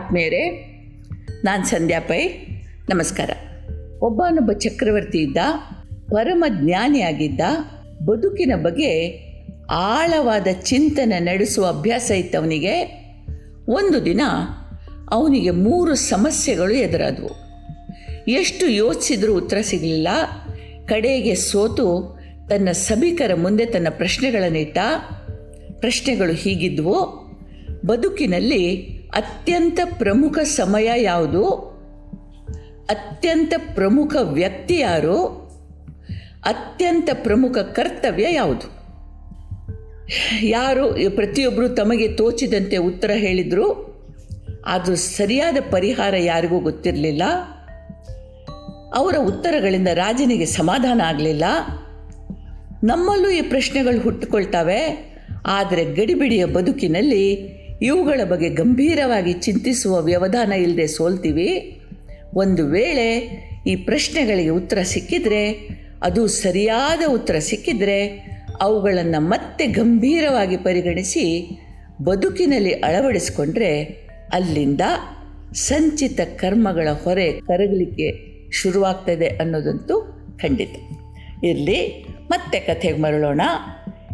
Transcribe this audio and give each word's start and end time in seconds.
ಆತ್ಮೀಯರೇ, 0.00 0.50
ನಾನು 1.44 1.66
ಸಂಧ್ಯಾ 1.66 2.00
ಪೈ. 2.00 2.28
ನಮಸ್ಕಾರ. 2.90 3.30
ಒಬ್ಬನೊಬ್ಬ 4.00 4.52
ಚಕ್ರವರ್ತಿ 4.52 5.18
ಇದ್ದ 5.18 5.36
ಪರಮ 6.10 6.44
ಜ್ಞಾನಿಯಾಗಿದ್ದ, 6.64 7.40
ಬದುಕಿನ 8.02 8.52
ಬಗ್ಗೆ 8.56 9.18
ಆಳವಾದ 9.70 10.46
ಚಿಂತನೆ 10.62 11.18
ನಡೆಸುವ 11.18 11.66
ಅಭ್ಯಾಸ 11.66 12.10
ಇತ್ತವನಿಗೆ 12.10 12.82
ಒಂದು 13.68 14.04
ದಿನ 14.04 14.20
ಅವನಿಗೆ 15.10 15.50
ಮೂರು 15.50 15.94
ಸಮಸ್ಯೆಗಳು 15.94 16.72
ಎದುರಾದವು. 16.72 17.30
ಎಷ್ಟು 18.28 18.66
ಯೋಚಿಸಿದರೂ 18.66 19.34
ಉತ್ತರ 19.34 19.56
ಸಿಗಲಿಲ್ಲ. 19.60 20.08
ಕಡೆಗೆ 20.86 21.34
ಸೋತು 21.34 22.18
ತನ್ನ 22.48 22.68
ಸಭಿಕರ 22.72 23.34
ಮುಂದೆ 23.34 23.66
ತನ್ನ 23.66 23.88
ಪ್ರಶ್ನೆಗಳನ್ನಿಟ್ಟ. 23.90 24.78
ಪ್ರಶ್ನೆಗಳು 25.72 26.32
ಹೀಗಿದ್ವು. 26.32 27.30
ಬದುಕಿನಲ್ಲಿ 27.86 28.99
ಅತ್ಯಂತ 29.14 29.80
ಪ್ರಮುಖ 29.98 30.38
ಸಮಯ 30.38 30.90
ಯಾವುದು? 30.96 31.48
ಅತ್ಯಂತ 32.90 33.52
ಪ್ರಮುಖ 33.74 34.16
ವ್ಯಕ್ತಿ 34.22 34.78
ಯಾರು? 34.78 35.24
ಅತ್ಯಂತ 36.46 37.08
ಪ್ರಮುಖ 37.12 37.58
ಕರ್ತವ್ಯ 37.58 38.34
ಯಾವುದು? 38.34 38.80
ಯಾರು 40.42 41.10
ಪ್ರತಿಯೊಬ್ಬರು 41.14 41.68
ತಮಗೆ 41.68 42.08
ತೋಚಿದಂತೆ 42.08 42.76
ಉತ್ತರ 42.76 43.10
ಹೇಳಿದರು. 43.14 43.90
ಅದು 44.66 44.96
ಸರಿಯಾದ 44.96 45.56
ಪರಿಹಾರ 45.70 46.16
ಯಾರಿಗೂ 46.16 46.58
ಗೊತ್ತಿರಲಿಲ್ಲ. 46.58 47.22
ಅವರ 48.94 49.14
ಉತ್ತರಗಳಿಂದ 49.26 49.88
ರಾಜನಿಗೆ 49.94 50.46
ಸಮಾಧಾನ 50.46 51.00
ಆಗಲಿಲ್ಲ. 51.00 51.44
ನಮ್ಮಲ್ಲೂ 52.84 53.30
ಈ 53.30 53.40
ಪ್ರಶ್ನೆಗಳು 53.40 54.00
ಹುಟ್ಟುಕೊಳ್ತವೆ. 54.00 55.10
ಆದರೆ 55.46 55.84
ಗಡಿಬಿಡಿಯ 55.84 56.44
ಬದುಕಿನಲ್ಲಿ 56.44 57.59
ಇವುಗಳ 57.82 58.20
ಬಗ್ಗೆ 58.24 58.48
ಗಂಭೀರವಾಗಿ 58.48 59.32
ಚಿಂತಿಸುವ 59.32 60.00
ವ್ಯವಧಾನ 60.00 60.52
ಇಲ್ಲದೆ 60.52 60.86
ಸೋಲ್ತೀವಿ. 60.86 61.80
ಒಂದು 62.34 62.66
ವೇಳೆ 62.66 63.18
ಈ 63.66 63.76
ಪ್ರಶ್ನೆಗಳಿಗೆ 63.76 64.48
ಉತ್ತರ 64.48 64.78
ಸಿಕ್ಕಿದರೆ, 64.82 65.68
ಅದು 66.02 66.26
ಸರಿಯಾದ 66.26 67.10
ಉತ್ತರ 67.12 67.38
ಸಿಕ್ಕಿದರೆ, 67.38 68.30
ಅವುಗಳನ್ನು 68.60 69.20
ಮತ್ತೆ 69.20 69.66
ಗಂಭೀರವಾಗಿ 69.66 70.56
ಪರಿಗಣಿಸಿ 70.56 71.50
ಬದುಕಿನಲ್ಲಿ 72.02 72.72
ಅಳವಡಿಸಿಕೊಂಡ್ರೆ 72.72 73.82
ಅಲ್ಲಿಂದ 74.32 74.80
ಸಂಚಿತ 75.54 76.20
ಕರ್ಮಗಳ 76.36 76.88
ಹೊರೆ 77.04 77.32
ಕರಗಲಿಕ್ಕೆ 77.32 78.30
ಶುರುವಾಗ್ತದೆ 78.52 79.26
ಅನ್ನೋದಂತೂ 79.26 80.00
ಖಂಡಿತ. 80.42 80.70
ಇರಲಿ, 81.44 82.06
ಮತ್ತೆ 82.30 82.60
ಕಥೆಗೆ 82.60 82.98
ಮರಳೋಣ. 82.98 83.40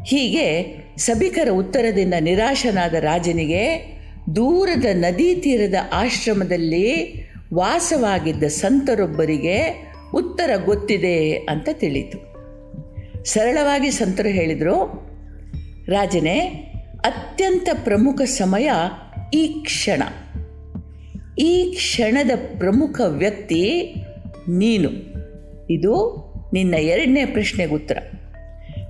ಹೀಗೆ 0.06 0.76
ಸಭಿಕರ 0.96 1.48
ಉತ್ತರದಿಂದ 1.50 2.14
ನಿರಾಶನಾದ 2.20 2.94
ರಾಜನಿಗೆ 2.94 3.96
ದೂರದ 4.36 4.84
ನದಿ 4.92 5.34
ತೀರದ 5.34 5.74
ಆಶ್ರಮದಲ್ಲಿ 5.92 7.14
ವಾಸವಾಗಿದ್ದ 7.54 8.44
ಸಂತರೊಬ್ಬರಿಗೆ 8.44 9.86
ಉತ್ತರ 10.14 10.50
ಗೊತ್ತಿದೆ 10.64 11.32
ಅಂತ 11.32 11.68
ತಿಳಿತು. 11.72 12.36
ಸರಳವಾಗಿ 13.24 13.90
ಸಂತರು 13.90 14.28
ಹೇಳಿದರು, 14.28 15.08
ರಾಜನೇ, 15.86 16.38
ಅತ್ಯಂತ 17.00 17.68
ಪ್ರಮುಖ 17.84 18.22
ಸಮಯ 18.22 18.70
ಈ 19.34 19.46
ಕ್ಷಣ. 19.46 20.02
ಈ 21.38 21.72
ಕ್ಷಣದ 21.74 22.30
ಪ್ರಮುಖ 22.58 23.00
ವ್ಯಕ್ತಿ 23.06 23.94
ನೀನು. 24.48 24.90
ಇದು 25.72 26.24
ನಿನ್ನ 26.54 26.74
ಎರಡನೇ 26.74 27.24
ಪ್ರಶ್ನೆಗೆ 27.24 27.74
ಉತ್ತರ. 27.74 27.98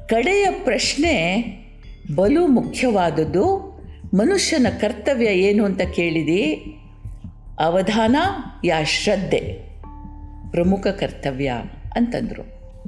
ಕಡೆಯ 0.08 0.46
ಪ್ರಶ್ನೆ 0.64 1.36
ಬಲು 2.14 2.46
ಮುಖ್ಯವಾದದ್ದು, 2.46 3.76
ಮನುಷ್ಯನ 4.14 4.66
ಕರ್ತವ್ಯ 4.80 5.26
ಏನು 5.26 5.64
ಅಂತ 5.64 5.80
ಕೇಳಿದಿ? 5.82 6.52
ಅವಧಾನ 7.60 8.16
ಯಾ 8.64 8.82
ಶ್ರದ್ಧೆ? 8.82 9.58
ಪ್ರಮುಖ 10.50 10.86
ಕರ್ತವ್ಯ 10.86 11.52
ಅಂತಂದರು. 11.96 12.42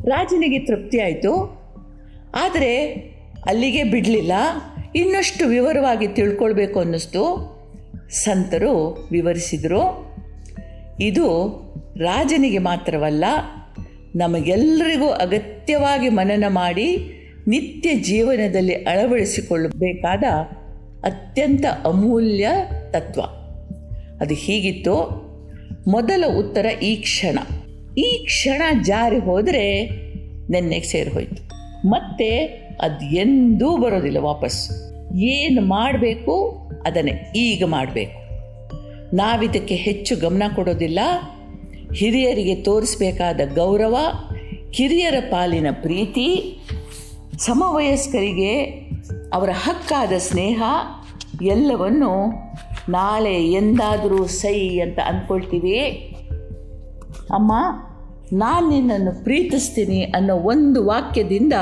ರಾಜನಿಗೆ 0.09 0.59
ತೃಪ್ತಿ 0.59 0.99
ಆಯಿತು. 0.99 1.61
ಆದರೆ 2.35 2.87
ಅಲ್ಲಿಗೆ 3.47 3.85
ಬಿಡಲಿಲ್ಲ. 3.85 4.33
ಇನ್ನಷ್ಟು 4.95 5.47
ವಿವರವಾಗಿ 5.47 6.09
ತಿಳ್ಕೊಳ್ಬೇಕು 6.09 6.81
ಅನ್ನಿಸ್ತು. 6.81 7.59
ಸಂತರು 8.11 9.09
ವಿವರಿಸಿದರು. 9.11 10.15
ಇದು 11.01 11.49
ರಾಜನಿಗೆ 11.97 12.59
ಮಾತ್ರವಲ್ಲ 12.59 13.25
ನಮಗೆಲ್ಲರಿಗೂ 14.17 15.09
ಅಗತ್ಯವಾಗಿ 15.09 16.09
ಮನನ 16.09 16.45
ಮಾಡಿ 16.49 16.97
ನಿತ್ಯ 17.49 17.95
ಜೀವನದಲ್ಲಿ 17.95 18.75
ಅಳವಡಿಸಿಕೊಳ್ಳಬೇಕಾದ 18.75 20.25
ಅತ್ಯಂತ 21.05 21.65
ಅಮೂಲ್ಯ 21.85 22.49
ತತ್ವ. 22.91 23.21
ಅದು 24.21 24.35
ಹೀಗಿತ್ತು. 24.35 25.29
ಮೊದಲ 25.89 26.25
ಉತ್ತರ 26.39 26.67
ಈ 26.83 26.97
ಕ್ಷಣ. 26.97 27.39
ಈ 27.99 28.23
ಕ್ಷಣ 28.25 28.63
ಜಾರಿ 28.83 29.19
ಹೋದರೆ 29.19 29.85
ನೆನ್ನೆಗೆ 30.51 30.87
ಸೇರಿ 30.87 31.11
ಹೋಯ್ತು. 31.11 31.49
ಮತ್ತೆ 31.89 32.39
ಅದು 32.81 33.17
ಎಂದೂ 33.17 33.77
ಬರೋದಿಲ್ಲ 33.77 34.19
ವಾಪಸ್. 34.19 34.71
ಏನು 35.17 35.63
ಮಾಡಬೇಕು 35.63 36.59
ಅದನ್ನೇ 36.87 37.33
ಈಗ 37.37 37.65
ಮಾಡಬೇಕು. 37.65 38.29
ನಾವಿದಕ್ಕೆ 39.17 39.75
ಹೆಚ್ಚು 39.75 40.17
ಗಮನ 40.17 40.43
ಕೊಡೋದಿಲ್ಲ. 40.55 40.99
ಹಿರಿಯರಿಗೆ 41.95 42.55
ತೋರಿಸಬೇಕಾದ 42.55 43.41
ಗೌರವ, 43.55 43.97
ಕಿರಿಯರ 44.71 45.15
ಪಾಲಿನ 45.31 45.67
ಪ್ರೀತಿ, 45.83 46.59
ಸಮವಯಸ್ಕರಿಗೆ 47.39 48.61
ಅವರ 49.33 49.51
ಹಕ್ಕಾದ 49.51 50.13
ಸ್ನೇಹ, 50.19 50.63
ಎಲ್ಲವನ್ನು 51.43 52.33
ನಾಳೆ 52.89 53.45
ಎಂದಾದರೂ 53.45 54.27
ಸೈ 54.27 54.79
ಅಂತ 54.79 54.99
ಅಂದ್ಕೊಳ್ತೀವಿ. 54.99 55.81
ಅಮ್ಮ, 57.31 57.53
ನಾನು 58.33 58.69
ನಿನ್ನನ್ನು 58.69 59.25
ಪ್ರೀತಿಸ್ತೀನಿ 59.25 60.03
ಅನ್ನೋ 60.03 60.35
ಒಂದು 60.35 60.87
ವಾಕ್ಯದಿಂದ 60.87 61.53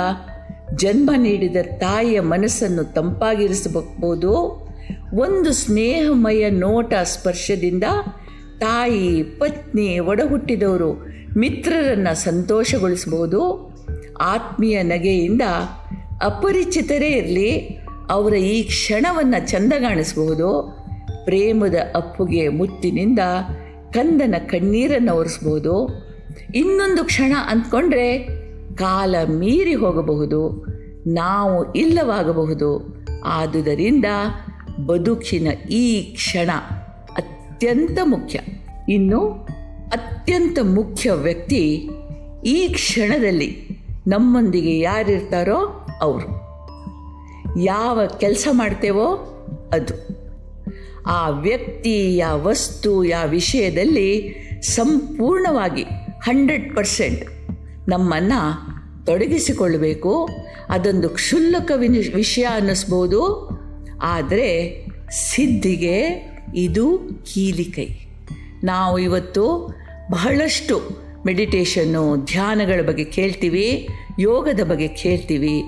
ಜನ್ಮ 0.74 1.10
ನೀಡಿದ 1.16 1.56
ತಾಯಿಯ 1.62 2.20
ಮನಸ್ಸನ್ನು 2.20 2.84
ತಂಪಾಗಿರಿಸಬಹುದು. 2.84 4.66
ಒಂದು 5.14 5.52
ಸ್ನೇಹಮಯ 5.52 6.50
ನೋಟ 6.50 6.94
ಸ್ಪರ್ಶದಿಂದ 6.94 7.84
ತಾಯಿ, 8.60 9.22
ಪತ್ನಿ 9.22 9.98
ಒಡಹುಟ್ಟಿದವರು 9.98 10.90
ಮಿತ್ರರನ್ನು 11.36 12.14
ಸಂತೋಷಗೊಳಿಸಬಹುದು 12.14 13.40
ಆತ್ಮೀಯ 14.20 14.82
ನಗೆಯಿಂದ 14.82 15.42
ಅಪರಿಚಿತರೇ 16.22 17.08
ಇರಲಿ, 17.08 17.50
ಅವರ 18.10 18.34
ಈ 18.34 18.62
ಕ್ಷಣವನ್ನು 18.62 19.48
ಚಂದಗಾಣಿಸಬಹುದು 19.48 20.48
ಪ್ರೇಮದ 21.24 21.74
ಅಪ್ಪುಗೆ 21.94 22.48
ಮುತ್ತಿನಿಂದ 22.48 23.18
ಕಂದನ 23.90 24.34
ಕಣ್ಣೀರನ್ನು 24.38 25.14
ಒರೆಸ್ಬೋದು. 25.14 25.74
ಇನ್ನೊಂದು 26.54 27.04
ಕ್ಷಣ 27.04 27.32
ಅಂದ್ಕೊಂಡ್ರೆ 27.48 28.08
ಕಾಲ 28.74 29.14
ಮೀರಿ 29.28 29.74
ಹೋಗಬಹುದು, 29.74 30.66
ನಾವು 31.06 31.72
ಇಲ್ಲವಾಗಬಹುದು. 31.72 32.70
ಆದುದರಿಂದ 33.24 34.04
ಬದುಕಿನ 34.86 35.46
ಈ 35.70 36.02
ಕ್ಷಣ. 36.02 36.50
ಅತ್ಯಂತ 37.56 37.98
ಮುಖ್ಯ. 38.04 38.38
ಇನ್ನು 38.88 39.20
ಅತ್ಯಂತ 39.92 40.58
ಮುಖ್ಯ 40.62 41.12
ವ್ಯಕ್ತಿ 41.12 41.88
ಈ 42.44 42.68
ಕ್ಷಣದಲ್ಲಿ 42.68 43.68
ನಮ್ಮೊಂದಿಗೆ 44.06 44.78
ಯಾರಿರ್ತಾರೋ 44.78 45.86
ಅವರು. 46.00 46.28
ಯಾವ 47.60 48.06
ಕೆಲಸ 48.06 48.48
ಮಾಡ್ತೇವೋ 48.50 49.06
ಅದು. 49.72 49.94
ಆ 51.06 51.28
ವ್ಯಕ್ತಿ 51.28 52.16
ಯಾ 52.16 52.34
ವಸ್ತು 52.34 53.04
ಯಾ 53.04 53.24
ವಿಷಯದಲ್ಲಿ 53.24 54.34
ಸಂಪೂರ್ಣವಾಗಿ 54.62 55.82
ಹಂಡ್ರೆಡ್ 56.22 56.76
ಪರ್ಸೆಂಟ್ 56.76 57.24
ನಮ್ಮನ್ನು 57.88 59.06
ತೊಡಗಿಸಿಕೊಳ್ಳಬೇಕು 59.06 60.28
ಅದೊಂದು 60.68 61.08
ಕ್ಷುಲ್ಲಕ 61.08 61.72
ವಿಷಯ 62.14 62.42
ಅನ್ನಿಸ್ಬೋದು. 62.42 63.50
ಆದರೆ 64.02 64.84
ಸಿದ್ಧಿಗೆ 65.10 66.26
ಇದು 66.54 66.98
ಕೀಲಿಕೈ. 67.34 67.88
ನಾವು 68.64 68.98
ಇವತ್ತು 68.98 69.74
ಬಹಳಷ್ಟು 70.10 70.80
ಮೆಡಿಟೇಷನ್ನು 71.26 72.24
ಧ್ಯಾನಗಳ 72.24 72.88
ಬಗ್ಗೆ 72.88 73.04
ಕೇಳ್ತೀವಿ, 73.04 73.88
ಯೋಗದ 74.18 74.60
ಬಗ್ಗೆ 74.60 74.88
ಕೇಳ್ತೀವಿ. 74.88 75.62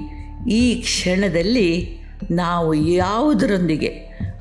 ಈ 0.50 0.74
ಕ್ಷಣದಲ್ಲಿ 0.74 1.98
ನಾವು 2.30 2.74
ಯಾವುದರೊಂದಿಗೆ 2.74 3.86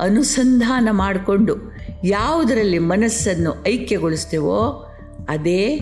ಅನುಸಂಧಾನ 0.01 0.87
ಮಾಡಿಕೊಂಡು 0.91 1.55
ಯಾವುದರಲ್ಲಿ 2.03 2.79
ಮನಸ್ಸನ್ನು 2.79 3.63
ಐಕ್ಯಗೊಳಿಸ್ತೇವೋ 3.67 4.85
ಅದೇ 5.29 5.79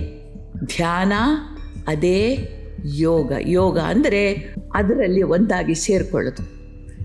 ಧ್ಯಾನ, 0.65 1.13
ಅದೇ 1.87 2.49
ಯೋಗ. 2.85 3.31
ಯೋಗ 3.39 3.79
ಅಂದರೆ 3.79 4.53
ಅದರಲ್ಲಿ 4.75 5.23
ಒಂದಾಗಿ 5.23 5.75
ಸೇರಿಕೊಳ್ಳೋದು. 5.75 6.43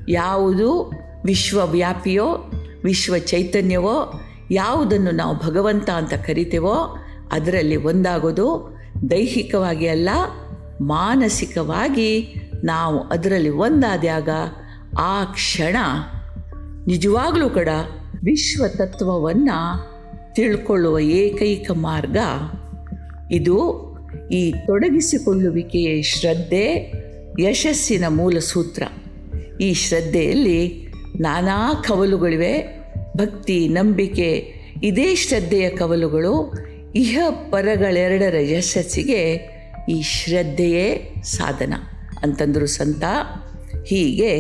ಯಾವುದು 0.08 0.92
ವಿಶ್ವವ್ಯಾಪಿಯೋ 1.24 2.52
ವಿಶ್ವ 2.84 3.18
ಚೈತನ್ಯವೋ, 3.18 4.20
ಯಾವುದನ್ನು 4.50 5.10
ನಾವು 5.10 5.36
ಭಗವಂತ 5.36 5.90
ಅಂತ 5.90 6.14
ಕರಿತೇವೋ, 6.14 6.96
ಅದರಲ್ಲಿ 7.32 7.76
ಒಂದಾಗೋದು 7.76 8.76
ದೈಹಿಕವಾಗಿ 9.10 9.88
ಅಲ್ಲ, 9.88 10.08
ಮಾನಸಿಕವಾಗಿ 10.80 12.34
ನಾವು 12.64 13.00
ಅದರಲ್ಲಿ 13.00 13.48
ಒಂದಾದಾಗ 13.48 14.28
ಆ 14.98 15.24
ಕ್ಷಣ 15.24 15.76
ನಿಜವಾಗಲೂ 16.86 17.50
ಕೂಡ 17.50 17.68
ವಿಶ್ವ 18.24 18.68
ತತ್ವವನ್ನು 18.68 19.90
ತಿಳ್ಕೊಳ್ಳುವ 20.34 20.98
ಏಕೈಕ 20.98 21.70
ಮಾರ್ಗ 21.70 22.16
ಇದು. 23.32 23.90
ಈ 24.32 24.52
ತೊಡಗಿಸಿಕೊಳ್ಳುವಿಕೆಯ 24.66 26.02
ಶ್ರದ್ಧೆ 26.02 26.92
ಯಶಸ್ಸಿನ 27.40 28.04
ಮೂಲ 28.08 28.38
ಸೂತ್ರ. 28.38 28.82
ಈ 29.60 29.74
ಶ್ರದ್ಧೆಯಲ್ಲಿ 29.74 30.89
ನಾನಾ 31.18 31.84
ಕವಲುಗಳಿವೆ, 31.88 32.82
ಭಕ್ತಿ, 33.16 33.68
ನಂಬಿಕೆ, 33.68 34.54
ಇದೇ 34.82 35.14
ಶ್ರದ್ಧೆಯ 35.14 35.70
ಕವಲುಗಳು, 35.70 36.52
ಇಹ 36.94 37.18
ಪರಗಳೆರಡರ 37.50 38.36
ಯಶಸ್ಸಿಗೆ 38.40 39.50
ಈ 39.88 40.02
ಶ್ರದ್ಧೆಯೇ 40.02 41.14
ಸಾಧನ 41.22 41.74
ಅಂತಂದರು 42.22 42.66
ಸಂತ. 42.66 43.04
ಹೀಗೆ 43.84 44.38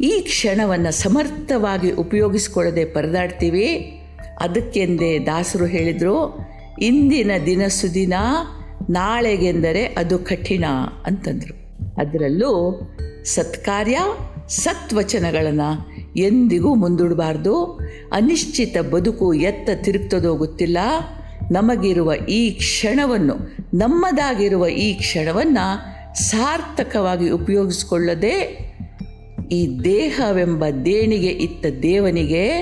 ಈ 0.00 0.20
ಕ್ಷಣವನ್ನು 0.20 0.90
ಸಮರ್ಥವಾಗಿ 0.90 1.90
ಉಪಯೋಗಿಸ್ಕೊಳ್ಳದೆ 1.90 2.84
ಪರದಾಡ್ತೀವಿ. 2.84 4.00
ಅದಕ್ಕೆಂದೇ 4.40 5.18
ದಾಸರು 5.18 5.66
ಹೇಳಿದರು, 5.66 6.38
ಇಂದಿನ 6.80 7.30
ದಿನ 7.46 7.66
ಸುದಿನ, 7.66 8.14
ನಾಳೆಗೆಂದರೆ 8.90 9.86
ಅದು 9.86 10.18
ಕಠಿಣ 10.18 10.64
ಅಂತಂದರು. 11.06 11.66
ಅದರಲ್ಲೂ 12.00 12.80
ಸತ್ಕಾರ್ಯ 13.24 13.98
ಸತ್ವಚನಗಳನ್ನು 14.48 15.96
ಎಂದಿಗೂ 16.16 16.74
ಮುಂದೂಡಬಾರ್ದು. 16.74 17.80
ಅನಿಶ್ಚಿತ 18.12 18.76
ಬದುಕು 18.78 19.34
ಎತ್ತ 19.34 19.70
ತಿರುಗ್ತದೋ 19.82 20.34
ಗೊತ್ತಿಲ್ಲ. 20.34 20.78
ನಮಗಿರುವ 21.50 22.12
ಈ 22.14 22.50
ಕ್ಷಣವನ್ನು, 22.50 23.34
ನಮ್ಮದಾಗಿರುವ 23.74 24.66
ಈ 24.66 24.94
ಕ್ಷಣವನ್ನು 24.94 25.96
ಸಾರ್ಥಕವಾಗಿ 26.14 27.30
ಉಪಯೋಗಿಸಿಕೊಳ್ಳದೆ, 27.30 28.66
ಈ 29.52 29.80
ದೇಹವೆಂಬ 29.84 30.64
ದೇಣಿಗೆ 30.84 31.28
ಇತ್ತ 31.28 31.66
ದೇವನಿಗೆ, 31.82 32.60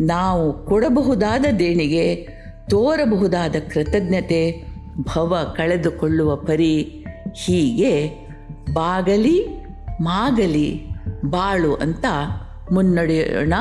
ನಾವು 0.00 0.66
ಕೊಡಬಹುದಾದ 0.66 1.46
ದೇಣಿಗೆ, 1.58 2.28
ತೋರಬಹುದಾದ 2.70 3.56
ಕೃತಜ್ಞತೆ, 3.72 4.64
ಭವ 5.00 5.54
ಕಳೆದುಕೊಳ್ಳುವ 5.56 6.36
ಪರಿ 6.36 7.04
ಹೀಗೆ 7.44 8.08
ಬಾಗಲಿ, 8.72 9.46
ಮಾಗಲಿ 10.00 10.93
ಬಾಳು 11.24 11.74
ಅಂತ 11.74 12.04
ಮುನ್ನಡೆಯೋಣ. 12.72 13.54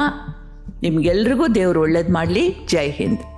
ನಿಮಗೆಲ್ರಿಗೂ 0.81 1.47
ದೇವರು 1.47 1.81
ಒಳ್ಳೇದು 1.81 2.13
ಮಾಡಲಿ. 2.13 2.57
ಜೈ 2.67 2.89
ಹಿಂದ್. 2.89 3.32